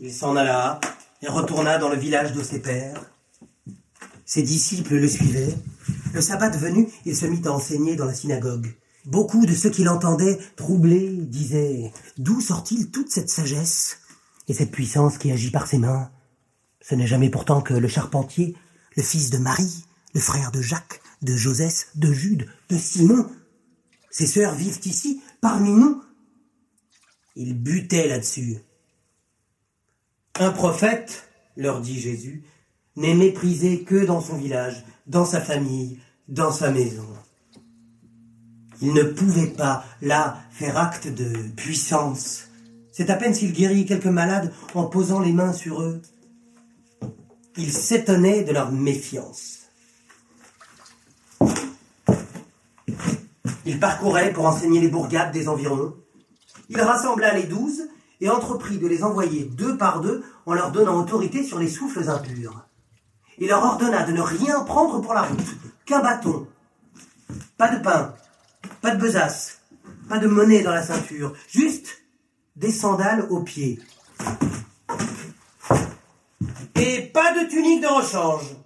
Il 0.00 0.12
s'en 0.12 0.36
alla 0.36 0.80
et 1.22 1.28
retourna 1.28 1.78
dans 1.78 1.88
le 1.88 1.96
village 1.96 2.32
de 2.32 2.42
ses 2.42 2.60
pères. 2.60 3.04
Ses 4.24 4.42
disciples 4.42 4.96
le 4.96 5.08
suivaient. 5.08 5.54
Le 6.12 6.20
sabbat 6.20 6.50
venu, 6.50 6.88
il 7.04 7.16
se 7.16 7.26
mit 7.26 7.40
à 7.46 7.52
enseigner 7.52 7.96
dans 7.96 8.04
la 8.04 8.14
synagogue. 8.14 8.74
Beaucoup 9.06 9.46
de 9.46 9.54
ceux 9.54 9.70
qui 9.70 9.84
l'entendaient, 9.84 10.38
troublés, 10.56 11.16
disaient 11.16 11.92
D'où 12.18 12.40
sort-il 12.40 12.90
toute 12.90 13.10
cette 13.10 13.30
sagesse 13.30 13.98
et 14.48 14.54
cette 14.54 14.72
puissance 14.72 15.16
qui 15.18 15.30
agit 15.30 15.50
par 15.50 15.66
ses 15.66 15.78
mains? 15.78 16.10
Ce 16.80 16.94
n'est 16.94 17.06
jamais 17.06 17.30
pourtant 17.30 17.62
que 17.62 17.74
le 17.74 17.88
charpentier, 17.88 18.56
le 18.96 19.02
fils 19.02 19.30
de 19.30 19.38
Marie, 19.38 19.84
le 20.14 20.20
frère 20.20 20.50
de 20.50 20.60
Jacques, 20.60 21.00
de 21.22 21.36
Josès, 21.36 21.88
de 21.94 22.12
Jude, 22.12 22.46
de 22.68 22.76
Simon. 22.76 23.30
Ses 24.10 24.26
sœurs 24.26 24.54
vivent 24.54 24.80
ici, 24.84 25.22
parmi 25.40 25.70
nous. 25.70 26.02
Ils 27.36 27.54
butaient 27.54 28.08
là-dessus. 28.08 28.58
Un 30.38 30.50
prophète, 30.50 31.30
leur 31.56 31.80
dit 31.80 31.98
Jésus, 31.98 32.42
n'est 32.96 33.14
méprisé 33.14 33.84
que 33.84 34.04
dans 34.04 34.20
son 34.20 34.36
village, 34.36 34.84
dans 35.06 35.24
sa 35.24 35.40
famille, 35.40 35.98
dans 36.28 36.52
sa 36.52 36.70
maison. 36.70 37.06
Il 38.82 38.92
ne 38.92 39.02
pouvait 39.02 39.46
pas, 39.46 39.84
là, 40.02 40.36
faire 40.50 40.76
acte 40.76 41.08
de 41.08 41.32
puissance. 41.56 42.48
C'est 42.92 43.08
à 43.08 43.14
peine 43.14 43.32
s'il 43.32 43.54
guérit 43.54 43.86
quelques 43.86 44.04
malades 44.04 44.52
en 44.74 44.84
posant 44.84 45.20
les 45.20 45.32
mains 45.32 45.54
sur 45.54 45.80
eux. 45.80 46.02
Il 47.56 47.72
s'étonnait 47.72 48.44
de 48.44 48.52
leur 48.52 48.70
méfiance. 48.70 49.60
Il 53.64 53.80
parcourait 53.80 54.34
pour 54.34 54.44
enseigner 54.44 54.80
les 54.80 54.88
bourgades 54.88 55.32
des 55.32 55.48
environs. 55.48 55.94
Il 56.68 56.80
rassembla 56.80 57.32
les 57.32 57.44
douze 57.44 57.88
et 58.20 58.30
entreprit 58.30 58.78
de 58.78 58.86
les 58.86 59.02
envoyer 59.02 59.44
deux 59.44 59.76
par 59.76 60.00
deux 60.00 60.24
en 60.46 60.54
leur 60.54 60.72
donnant 60.72 61.00
autorité 61.00 61.42
sur 61.42 61.58
les 61.58 61.68
souffles 61.68 62.08
impurs. 62.08 62.66
Il 63.38 63.48
leur 63.48 63.62
ordonna 63.62 64.04
de 64.04 64.12
ne 64.12 64.22
rien 64.22 64.60
prendre 64.60 65.00
pour 65.00 65.12
la 65.12 65.22
route, 65.22 65.56
qu'un 65.84 66.00
bâton, 66.00 66.46
pas 67.58 67.68
de 67.68 67.82
pain, 67.82 68.14
pas 68.80 68.94
de 68.94 69.00
besace, 69.00 69.60
pas 70.08 70.18
de 70.18 70.26
monnaie 70.26 70.62
dans 70.62 70.72
la 70.72 70.82
ceinture, 70.82 71.34
juste 71.48 72.02
des 72.56 72.72
sandales 72.72 73.26
aux 73.30 73.42
pieds. 73.42 73.78
Et 76.76 77.02
pas 77.02 77.32
de 77.32 77.48
tunique 77.48 77.82
de 77.82 77.86
rechange. 77.86 78.56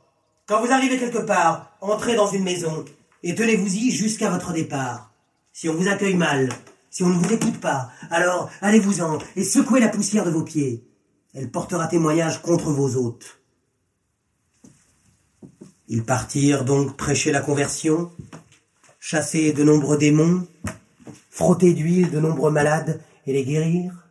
Quand 0.46 0.60
vous 0.60 0.72
arrivez 0.72 0.98
quelque 0.98 1.18
part, 1.18 1.76
entrez 1.80 2.14
dans 2.14 2.26
une 2.26 2.44
maison 2.44 2.84
et 3.22 3.34
tenez-vous-y 3.34 3.90
jusqu'à 3.90 4.30
votre 4.30 4.52
départ. 4.52 5.10
Si 5.52 5.68
on 5.68 5.74
vous 5.74 5.88
accueille 5.88 6.16
mal, 6.16 6.48
si 6.90 7.04
on 7.04 7.08
ne 7.08 7.18
vous 7.18 7.32
écoute 7.32 7.60
pas, 7.60 7.90
alors 8.10 8.50
allez-vous-en 8.60 9.18
et 9.36 9.44
secouez 9.44 9.80
la 9.80 9.88
poussière 9.88 10.24
de 10.24 10.30
vos 10.30 10.42
pieds. 10.42 10.84
Elle 11.32 11.50
portera 11.50 11.86
témoignage 11.86 12.42
contre 12.42 12.70
vos 12.70 12.96
hôtes. 12.96 13.40
Ils 15.86 16.04
partirent 16.04 16.64
donc 16.64 16.96
prêcher 16.96 17.30
la 17.30 17.40
conversion, 17.40 18.10
chasser 18.98 19.52
de 19.52 19.62
nombreux 19.62 19.98
démons, 19.98 20.46
frotter 21.30 21.72
d'huile 21.72 22.10
de 22.10 22.20
nombreux 22.20 22.50
malades 22.50 23.00
et 23.26 23.32
les 23.32 23.44
guérir. 23.44 24.08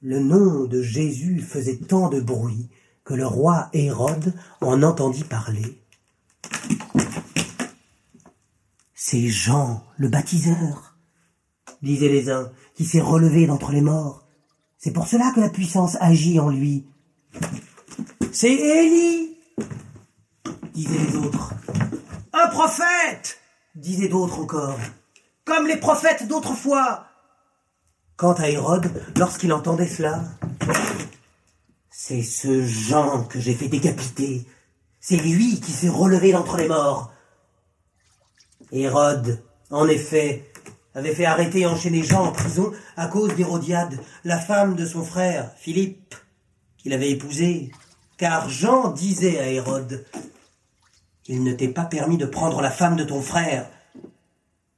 Le 0.00 0.20
nom 0.20 0.64
de 0.64 0.82
Jésus 0.82 1.40
faisait 1.40 1.76
tant 1.76 2.08
de 2.08 2.20
bruit 2.20 2.68
que 3.04 3.14
le 3.14 3.26
roi 3.26 3.70
Hérode 3.72 4.34
en 4.60 4.82
entendit 4.82 5.24
parler. 5.24 5.80
C'est 8.94 9.28
Jean, 9.28 9.84
le 9.98 10.08
baptiseur, 10.08 10.85
disaient 11.82 12.08
les 12.08 12.30
uns, 12.30 12.50
qui 12.74 12.84
s'est 12.84 13.00
relevé 13.00 13.46
d'entre 13.46 13.72
les 13.72 13.80
morts. 13.80 14.26
C'est 14.78 14.92
pour 14.92 15.06
cela 15.06 15.32
que 15.34 15.40
la 15.40 15.48
puissance 15.48 15.96
agit 16.00 16.38
en 16.38 16.50
lui. 16.50 16.86
C'est 18.32 18.52
Élie, 18.52 19.36
disaient 20.74 20.98
les 20.98 21.16
autres. 21.16 21.54
Un 22.32 22.48
prophète, 22.48 23.40
disaient 23.74 24.08
d'autres 24.08 24.40
encore, 24.40 24.78
comme 25.44 25.66
les 25.66 25.76
prophètes 25.76 26.28
d'autrefois. 26.28 27.06
Quant 28.16 28.34
à 28.34 28.48
Hérode, 28.48 28.90
lorsqu'il 29.16 29.52
entendait 29.52 29.88
cela, 29.88 30.22
c'est 31.90 32.22
ce 32.22 32.64
Jean 32.64 33.24
que 33.24 33.40
j'ai 33.40 33.54
fait 33.54 33.68
décapiter. 33.68 34.46
C'est 35.00 35.16
lui 35.16 35.60
qui 35.60 35.72
s'est 35.72 35.88
relevé 35.88 36.32
d'entre 36.32 36.56
les 36.56 36.68
morts. 36.68 37.12
Hérode, 38.72 39.42
en 39.70 39.86
effet, 39.88 40.50
avait 40.96 41.14
fait 41.14 41.26
arrêter 41.26 41.60
et 41.60 41.66
enchaîner 41.66 42.02
Jean 42.02 42.24
en 42.24 42.32
prison 42.32 42.72
à 42.96 43.06
cause 43.06 43.34
d'Hérodiade, 43.36 44.00
la 44.24 44.38
femme 44.38 44.74
de 44.74 44.86
son 44.86 45.04
frère, 45.04 45.52
Philippe, 45.58 46.14
qu'il 46.78 46.94
avait 46.94 47.10
épousé. 47.10 47.70
Car 48.16 48.48
Jean 48.48 48.92
disait 48.92 49.38
à 49.38 49.46
Hérode, 49.50 50.06
Il 51.26 51.44
ne 51.44 51.52
t'est 51.52 51.68
pas 51.68 51.84
permis 51.84 52.16
de 52.16 52.24
prendre 52.24 52.62
la 52.62 52.70
femme 52.70 52.96
de 52.96 53.04
ton 53.04 53.20
frère. 53.20 53.68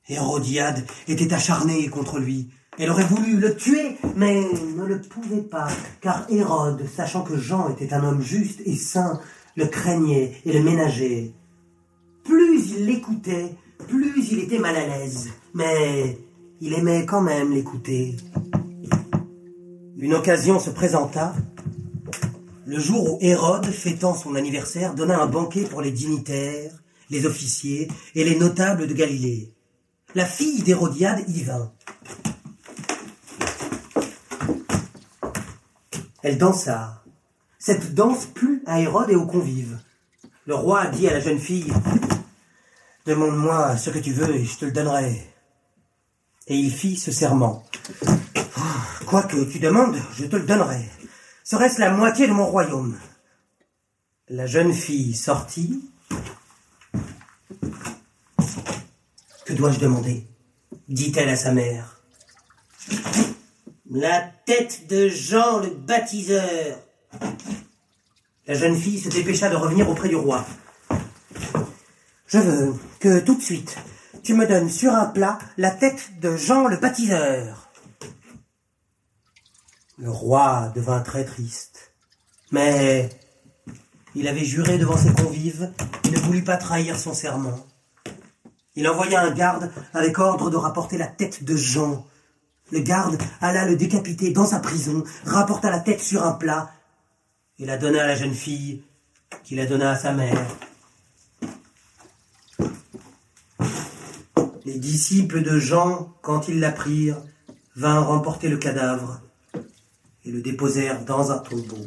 Hérodiade 0.08 0.84
était 1.06 1.32
acharnée 1.32 1.88
contre 1.88 2.18
lui. 2.18 2.50
Elle 2.80 2.90
aurait 2.90 3.04
voulu 3.04 3.36
le 3.36 3.54
tuer, 3.54 3.96
mais 4.16 4.42
ne 4.76 4.84
le 4.84 5.00
pouvait 5.00 5.42
pas, 5.42 5.68
car 6.00 6.26
Hérode, 6.30 6.84
sachant 6.96 7.22
que 7.22 7.38
Jean 7.38 7.70
était 7.70 7.92
un 7.92 8.02
homme 8.02 8.22
juste 8.22 8.60
et 8.64 8.74
saint, 8.74 9.20
le 9.54 9.66
craignait 9.66 10.32
et 10.44 10.52
le 10.52 10.62
ménageait. 10.62 11.32
Plus 12.24 12.72
il 12.72 12.86
l'écoutait, 12.86 13.54
plus 13.86 14.32
il 14.32 14.40
était 14.40 14.58
mal 14.58 14.76
à 14.76 14.86
l'aise, 14.86 15.28
mais 15.54 16.18
il 16.60 16.72
aimait 16.74 17.06
quand 17.06 17.22
même 17.22 17.52
l'écouter. 17.52 18.16
Une 19.98 20.14
occasion 20.14 20.58
se 20.58 20.70
présenta, 20.70 21.34
le 22.66 22.78
jour 22.78 23.14
où 23.14 23.18
Hérode, 23.20 23.66
fêtant 23.66 24.14
son 24.14 24.34
anniversaire, 24.34 24.94
donna 24.94 25.20
un 25.20 25.26
banquet 25.26 25.64
pour 25.64 25.80
les 25.80 25.90
dignitaires, 25.90 26.72
les 27.10 27.24
officiers 27.24 27.88
et 28.14 28.24
les 28.24 28.36
notables 28.36 28.86
de 28.86 28.94
Galilée. 28.94 29.54
La 30.14 30.26
fille 30.26 30.62
d'Hérodiade 30.62 31.24
y 31.28 31.42
vint. 31.42 31.72
Elle 36.22 36.36
dansa. 36.36 37.02
Cette 37.58 37.94
danse 37.94 38.26
plut 38.26 38.62
à 38.66 38.80
Hérode 38.80 39.10
et 39.10 39.16
aux 39.16 39.26
convives. 39.26 39.78
Le 40.46 40.54
roi 40.54 40.86
dit 40.86 41.08
à 41.08 41.12
la 41.12 41.20
jeune 41.20 41.38
fille 41.38 41.72
Demande-moi 43.08 43.78
ce 43.78 43.88
que 43.88 44.00
tu 44.00 44.12
veux 44.12 44.36
et 44.36 44.44
je 44.44 44.58
te 44.58 44.66
le 44.66 44.70
donnerai. 44.70 45.26
Et 46.46 46.54
il 46.54 46.70
fit 46.70 46.94
ce 46.94 47.10
serment. 47.10 47.64
Quoi 49.06 49.22
que 49.22 49.44
tu 49.44 49.58
demandes, 49.58 49.96
je 50.12 50.26
te 50.26 50.36
le 50.36 50.42
donnerai. 50.42 50.84
Serait-ce 51.42 51.80
la 51.80 51.90
moitié 51.90 52.28
de 52.28 52.34
mon 52.34 52.44
royaume? 52.44 52.98
La 54.28 54.44
jeune 54.44 54.74
fille 54.74 55.14
sortit. 55.14 55.88
Que 59.46 59.54
dois-je 59.54 59.80
demander? 59.80 60.26
dit-elle 60.86 61.30
à 61.30 61.36
sa 61.36 61.52
mère. 61.52 62.02
La 63.90 64.20
tête 64.44 64.86
de 64.86 65.08
Jean 65.08 65.60
le 65.60 65.70
baptiseur. 65.70 66.78
La 68.46 68.52
jeune 68.52 68.76
fille 68.76 69.00
se 69.00 69.08
dépêcha 69.08 69.48
de 69.48 69.56
revenir 69.56 69.88
auprès 69.88 70.10
du 70.10 70.16
roi. 70.16 70.44
Je 72.28 72.38
veux 72.38 72.74
que 73.00 73.20
tout 73.20 73.36
de 73.36 73.42
suite 73.42 73.78
tu 74.22 74.34
me 74.34 74.46
donnes 74.46 74.68
sur 74.68 74.92
un 74.94 75.06
plat 75.06 75.38
la 75.56 75.70
tête 75.70 76.20
de 76.20 76.36
Jean 76.36 76.68
le 76.68 76.76
baptiseur. 76.76 77.70
Le 79.96 80.10
roi 80.10 80.70
devint 80.74 81.00
très 81.00 81.24
triste. 81.24 81.94
Mais 82.52 83.08
il 84.14 84.28
avait 84.28 84.44
juré 84.44 84.76
devant 84.76 84.98
ses 84.98 85.14
convives 85.14 85.72
et 86.04 86.10
ne 86.10 86.18
voulut 86.18 86.44
pas 86.44 86.58
trahir 86.58 86.98
son 86.98 87.14
serment. 87.14 87.66
Il 88.74 88.86
envoya 88.86 89.22
un 89.22 89.30
garde 89.30 89.72
avec 89.94 90.18
ordre 90.18 90.50
de 90.50 90.56
rapporter 90.56 90.98
la 90.98 91.06
tête 91.06 91.44
de 91.44 91.56
Jean. 91.56 92.06
Le 92.72 92.80
garde 92.80 93.16
alla 93.40 93.64
le 93.64 93.76
décapiter 93.76 94.32
dans 94.32 94.46
sa 94.46 94.60
prison, 94.60 95.02
rapporta 95.24 95.70
la 95.70 95.80
tête 95.80 96.02
sur 96.02 96.26
un 96.26 96.32
plat 96.32 96.70
et 97.58 97.64
la 97.64 97.78
donna 97.78 98.04
à 98.04 98.06
la 98.06 98.16
jeune 98.16 98.34
fille, 98.34 98.84
qui 99.44 99.54
la 99.54 99.64
donna 99.64 99.92
à 99.92 99.96
sa 99.96 100.12
mère. 100.12 100.46
Les 104.64 104.78
disciples 104.78 105.42
de 105.42 105.58
Jean, 105.58 106.14
quand 106.22 106.48
ils 106.48 106.60
l'apprirent, 106.60 107.22
vinrent 107.76 108.08
remporter 108.08 108.48
le 108.48 108.56
cadavre 108.56 109.20
et 110.24 110.30
le 110.30 110.40
déposèrent 110.40 111.04
dans 111.04 111.32
un 111.32 111.38
tombeau. 111.38 111.86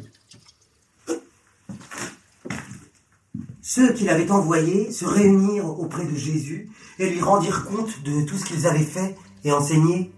Ceux 3.60 3.92
qui 3.92 4.04
l'avaient 4.04 4.30
envoyé 4.30 4.90
se 4.90 5.04
réunirent 5.04 5.78
auprès 5.78 6.04
de 6.04 6.16
Jésus 6.16 6.70
et 6.98 7.08
lui 7.08 7.20
rendirent 7.20 7.64
compte 7.64 8.02
de 8.02 8.22
tout 8.22 8.36
ce 8.36 8.44
qu'ils 8.44 8.66
avaient 8.66 8.80
fait 8.80 9.16
et 9.44 9.52
enseigné. 9.52 10.10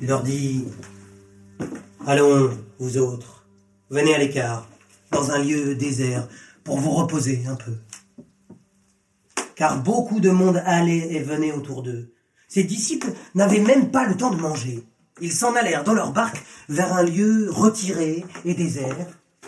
Il 0.00 0.08
leur 0.08 0.22
dit, 0.22 0.64
Allons, 2.06 2.50
vous 2.78 2.98
autres, 2.98 3.46
venez 3.88 4.14
à 4.14 4.18
l'écart, 4.18 4.66
dans 5.10 5.30
un 5.30 5.38
lieu 5.38 5.74
désert, 5.74 6.28
pour 6.64 6.78
vous 6.78 6.90
reposer 6.90 7.44
un 7.46 7.54
peu. 7.54 7.72
Car 9.56 9.82
beaucoup 9.82 10.20
de 10.20 10.30
monde 10.30 10.62
allait 10.64 11.12
et 11.12 11.20
venait 11.20 11.52
autour 11.52 11.82
d'eux. 11.82 12.12
Ses 12.48 12.64
disciples 12.64 13.12
n'avaient 13.34 13.60
même 13.60 13.90
pas 13.90 14.06
le 14.06 14.16
temps 14.16 14.30
de 14.30 14.40
manger. 14.40 14.86
Ils 15.20 15.32
s'en 15.32 15.54
allèrent 15.54 15.84
dans 15.84 15.94
leur 15.94 16.12
barque 16.12 16.42
vers 16.68 16.92
un 16.92 17.02
lieu 17.02 17.48
retiré 17.50 18.24
et 18.44 18.54
désert. 18.54 19.06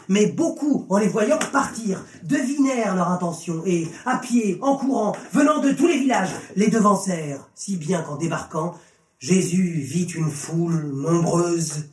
Mais 0.08 0.26
beaucoup, 0.26 0.86
en 0.88 0.98
les 0.98 1.08
voyant 1.08 1.38
partir, 1.50 2.04
devinèrent 2.22 2.94
leur 2.94 3.10
intention 3.10 3.62
et, 3.66 3.88
à 4.04 4.18
pied, 4.18 4.58
en 4.62 4.76
courant, 4.76 5.16
venant 5.32 5.60
de 5.60 5.72
tous 5.72 5.88
les 5.88 5.98
villages, 5.98 6.30
les 6.54 6.68
devancèrent, 6.68 7.48
si 7.54 7.76
bien 7.76 8.02
qu'en 8.02 8.16
débarquant, 8.16 8.78
Jésus 9.18 9.80
vit 9.80 10.04
une 10.04 10.30
foule 10.30 10.92
nombreuse. 10.94 11.86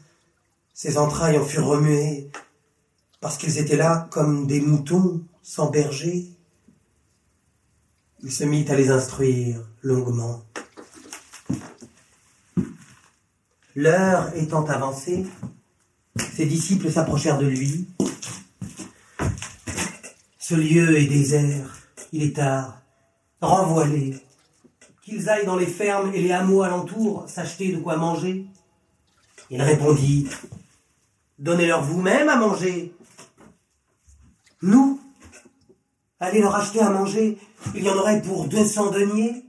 Ses 0.76 0.98
entrailles 0.98 1.38
en 1.38 1.46
furent 1.46 1.68
remuées, 1.68 2.30
parce 3.22 3.38
qu'ils 3.38 3.58
étaient 3.58 3.78
là 3.78 4.08
comme 4.12 4.46
des 4.46 4.62
moutons 4.62 5.22
sans 5.42 5.70
berger. 5.70 6.28
Il 8.24 8.32
se 8.32 8.46
mit 8.46 8.66
à 8.70 8.76
les 8.76 8.90
instruire 8.90 9.60
longuement. 9.82 10.42
L'heure 13.76 14.34
étant 14.36 14.64
avancée, 14.66 15.26
ses 16.34 16.46
disciples 16.46 16.90
s'approchèrent 16.90 17.38
de 17.38 17.48
lui. 17.48 17.90
Ce 20.40 20.56
lieu 20.56 20.98
est 20.98 21.08
désert, 21.08 21.78
il 22.14 22.24
est 22.24 22.36
tard. 22.38 22.82
Renvoie-les, 23.42 24.16
qu'ils 25.02 25.30
aillent 25.30 25.46
dans 25.46 25.58
les 25.58 25.68
fermes 25.68 26.14
et 26.14 26.22
les 26.22 26.32
hameaux 26.32 26.62
alentours 26.62 27.28
s'acheter 27.28 27.74
de 27.74 27.80
quoi 27.80 27.98
manger. 27.98 28.46
Il 29.50 29.62
répondit, 29.62 30.30
Donnez-leur 31.40 31.84
vous-même 31.84 32.30
à 32.30 32.38
manger. 32.38 32.94
Nous, 34.62 35.02
allez 36.24 36.40
leur 36.40 36.56
acheter 36.56 36.80
à 36.80 36.90
manger, 36.90 37.38
il 37.76 37.84
y 37.84 37.90
en 37.90 37.96
aurait 37.96 38.22
pour 38.22 38.48
deux 38.48 38.66
cents 38.66 38.90
deniers. 38.90 39.46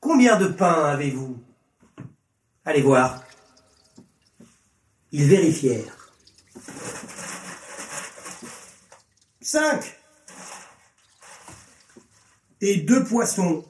Combien 0.00 0.36
de 0.36 0.48
pain 0.48 0.84
avez-vous? 0.84 1.42
Allez 2.66 2.82
voir. 2.82 3.24
Ils 5.12 5.24
vérifièrent. 5.24 6.10
Cinq. 9.40 9.98
Et 12.60 12.76
deux 12.76 13.04
poissons. 13.04 13.64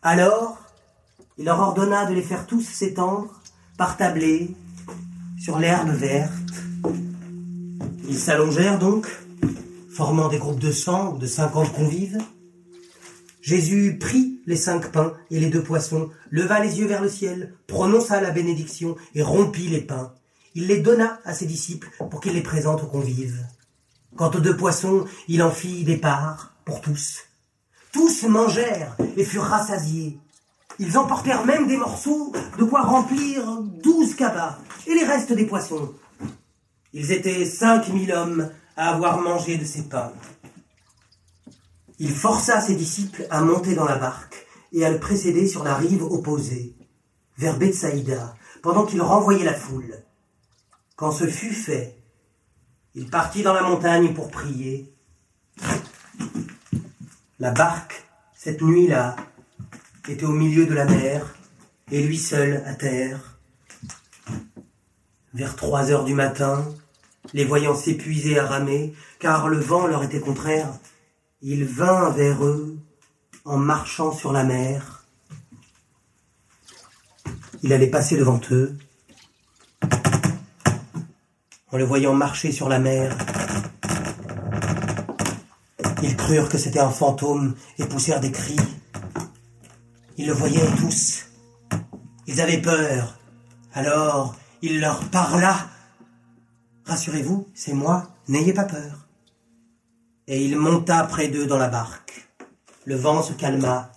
Alors, 0.00 0.58
il 1.36 1.44
leur 1.44 1.60
ordonna 1.60 2.06
de 2.06 2.14
les 2.14 2.22
faire 2.22 2.46
tous 2.46 2.62
s'étendre 2.62 3.42
par 3.76 3.96
tablés 3.98 4.54
sur 5.38 5.58
l'herbe 5.58 5.90
verte. 5.90 6.37
Ils 8.08 8.18
s'allongèrent 8.18 8.78
donc, 8.78 9.06
formant 9.90 10.28
des 10.28 10.38
groupes 10.38 10.58
de 10.58 10.72
cent 10.72 11.12
ou 11.12 11.18
de 11.18 11.26
cinquante 11.26 11.74
convives. 11.74 12.18
Jésus 13.42 13.98
prit 14.00 14.40
les 14.46 14.56
cinq 14.56 14.90
pains 14.92 15.12
et 15.30 15.38
les 15.38 15.50
deux 15.50 15.62
poissons, 15.62 16.08
leva 16.30 16.58
les 16.60 16.78
yeux 16.78 16.86
vers 16.86 17.02
le 17.02 17.10
ciel, 17.10 17.54
prononça 17.66 18.22
la 18.22 18.30
bénédiction 18.30 18.96
et 19.14 19.20
rompit 19.20 19.68
les 19.68 19.82
pains. 19.82 20.14
Il 20.54 20.68
les 20.68 20.80
donna 20.80 21.20
à 21.26 21.34
ses 21.34 21.44
disciples 21.44 21.90
pour 22.10 22.22
qu'ils 22.22 22.32
les 22.32 22.42
présentent 22.42 22.82
aux 22.82 22.86
convives. 22.86 23.44
Quant 24.16 24.30
aux 24.30 24.40
deux 24.40 24.56
poissons, 24.56 25.04
il 25.28 25.42
en 25.42 25.50
fit 25.50 25.84
des 25.84 25.98
parts 25.98 26.54
pour 26.64 26.80
tous. 26.80 27.24
Tous 27.92 28.22
mangèrent 28.22 28.96
et 29.18 29.24
furent 29.24 29.42
rassasiés. 29.42 30.18
Ils 30.78 30.96
emportèrent 30.96 31.44
même 31.44 31.66
des 31.66 31.76
morceaux 31.76 32.32
de 32.58 32.64
quoi 32.64 32.82
remplir 32.82 33.60
douze 33.82 34.14
cabas 34.14 34.58
et 34.86 34.94
les 34.94 35.04
restes 35.04 35.34
des 35.34 35.44
poissons. 35.44 35.92
Ils 36.92 37.12
étaient 37.12 37.44
cinq 37.44 37.88
mille 37.88 38.12
hommes 38.12 38.50
à 38.76 38.94
avoir 38.94 39.20
mangé 39.20 39.58
de 39.58 39.64
ces 39.64 39.82
pains. 39.82 40.12
Il 41.98 42.12
força 42.12 42.60
ses 42.60 42.74
disciples 42.74 43.26
à 43.30 43.42
monter 43.42 43.74
dans 43.74 43.84
la 43.84 43.96
barque 43.96 44.46
et 44.72 44.84
à 44.84 44.90
le 44.90 45.00
précéder 45.00 45.48
sur 45.48 45.64
la 45.64 45.74
rive 45.74 46.02
opposée, 46.02 46.76
vers 47.36 47.58
Bethsaïda, 47.58 48.36
pendant 48.62 48.86
qu'il 48.86 49.02
renvoyait 49.02 49.44
la 49.44 49.54
foule. 49.54 50.02
Quand 50.96 51.10
ce 51.10 51.26
fut 51.26 51.54
fait, 51.54 51.98
il 52.94 53.10
partit 53.10 53.42
dans 53.42 53.54
la 53.54 53.62
montagne 53.62 54.14
pour 54.14 54.30
prier. 54.30 54.92
La 57.38 57.50
barque, 57.50 58.04
cette 58.34 58.62
nuit-là, 58.62 59.16
était 60.08 60.24
au 60.24 60.32
milieu 60.32 60.66
de 60.66 60.74
la 60.74 60.84
mer, 60.84 61.34
et 61.90 62.02
lui 62.02 62.18
seul 62.18 62.62
à 62.66 62.74
terre. 62.74 63.37
Vers 65.34 65.56
trois 65.56 65.90
heures 65.90 66.04
du 66.04 66.14
matin, 66.14 66.64
les 67.34 67.44
voyant 67.44 67.74
s'épuiser 67.74 68.38
à 68.38 68.46
ramer, 68.46 68.94
car 69.18 69.48
le 69.48 69.58
vent 69.58 69.86
leur 69.86 70.02
était 70.02 70.20
contraire, 70.20 70.72
il 71.42 71.64
vint 71.64 72.10
vers 72.10 72.44
eux 72.44 72.78
en 73.44 73.58
marchant 73.58 74.12
sur 74.12 74.32
la 74.32 74.44
mer. 74.44 75.04
Il 77.62 77.72
allait 77.72 77.90
passer 77.90 78.16
devant 78.16 78.40
eux. 78.50 78.76
En 81.70 81.76
le 81.76 81.84
voyant 81.84 82.14
marcher 82.14 82.50
sur 82.50 82.68
la 82.68 82.78
mer, 82.78 83.16
ils 86.02 86.16
crurent 86.16 86.48
que 86.48 86.58
c'était 86.58 86.80
un 86.80 86.90
fantôme 86.90 87.54
et 87.78 87.84
poussèrent 87.84 88.20
des 88.20 88.32
cris. 88.32 88.56
Ils 90.16 90.26
le 90.26 90.32
voyaient 90.32 90.74
tous. 90.78 91.26
Ils 92.26 92.40
avaient 92.40 92.62
peur. 92.62 93.18
Alors, 93.74 94.34
il 94.62 94.80
leur 94.80 95.08
parla. 95.10 95.68
Rassurez-vous, 96.84 97.46
c'est 97.54 97.74
moi, 97.74 98.08
n'ayez 98.28 98.52
pas 98.52 98.64
peur 98.64 99.08
et 100.28 100.44
il 100.44 100.56
monta 100.56 101.02
près 101.04 101.28
d'eux 101.28 101.46
dans 101.46 101.56
la 101.56 101.68
barque. 101.68 102.28
Le 102.84 102.96
vent 102.96 103.22
se 103.22 103.32
calma. 103.32 103.90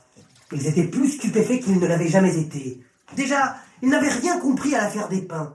Ils 0.53 0.65
étaient 0.65 0.87
plus 0.87 1.11
stupéfaits 1.11 1.59
qu'ils 1.59 1.79
ne 1.79 1.85
l'avaient 1.85 2.07
jamais 2.07 2.37
été. 2.37 2.81
Déjà, 3.15 3.57
ils 3.81 3.89
n'avaient 3.89 4.09
rien 4.09 4.39
compris 4.39 4.73
à 4.73 4.81
l'affaire 4.81 5.09
des 5.09 5.21
pains. 5.21 5.53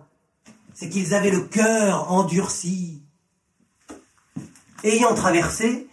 C'est 0.75 0.91
qu'ils 0.91 1.15
avaient 1.15 1.31
le 1.31 1.41
cœur 1.41 2.13
endurci. 2.13 3.03
Ayant 4.85 5.15
traversé, 5.15 5.89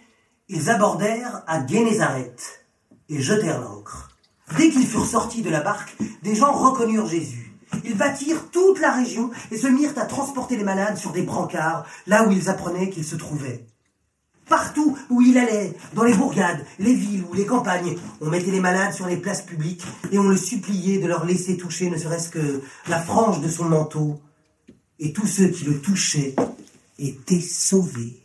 ils 0.48 0.68
abordèrent 0.68 1.42
à 1.46 1.66
Génézareth 1.66 2.66
et 3.08 3.20
jetèrent 3.20 3.60
l'ancre. 3.60 4.10
Dès 4.58 4.68
qu'ils 4.68 4.86
furent 4.86 5.06
sortis 5.06 5.40
de 5.40 5.50
la 5.50 5.62
barque, 5.62 5.96
des 6.22 6.34
gens 6.34 6.52
reconnurent 6.52 7.08
Jésus. 7.08 7.43
Ils 7.84 7.96
battirent 7.96 8.50
toute 8.50 8.80
la 8.80 8.92
région 8.92 9.30
et 9.50 9.58
se 9.58 9.66
mirent 9.66 9.98
à 9.98 10.04
transporter 10.04 10.56
les 10.56 10.64
malades 10.64 10.96
sur 10.96 11.12
des 11.12 11.22
brancards, 11.22 11.86
là 12.06 12.26
où 12.26 12.30
ils 12.30 12.48
apprenaient 12.48 12.90
qu'ils 12.90 13.04
se 13.04 13.16
trouvaient. 13.16 13.64
Partout 14.48 14.96
où 15.08 15.22
il 15.22 15.38
allait, 15.38 15.72
dans 15.94 16.04
les 16.04 16.12
bourgades, 16.12 16.64
les 16.78 16.94
villes 16.94 17.24
ou 17.30 17.34
les 17.34 17.46
campagnes, 17.46 17.96
on 18.20 18.28
mettait 18.28 18.50
les 18.50 18.60
malades 18.60 18.92
sur 18.92 19.06
les 19.06 19.16
places 19.16 19.42
publiques 19.42 19.82
et 20.12 20.18
on 20.18 20.28
le 20.28 20.36
suppliait 20.36 20.98
de 20.98 21.06
leur 21.06 21.24
laisser 21.24 21.56
toucher 21.56 21.88
ne 21.88 21.96
serait-ce 21.96 22.28
que 22.28 22.62
la 22.88 23.00
frange 23.00 23.40
de 23.40 23.48
son 23.48 23.64
manteau. 23.64 24.20
Et 24.98 25.12
tous 25.12 25.26
ceux 25.26 25.48
qui 25.48 25.64
le 25.64 25.80
touchaient 25.80 26.36
étaient 26.98 27.40
sauvés. 27.40 28.20